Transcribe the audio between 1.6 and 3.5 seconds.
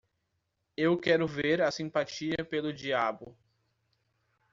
a simpatia pelo diabo